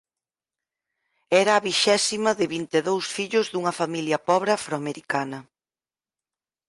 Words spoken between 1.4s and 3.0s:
Era a vixésima de vinte e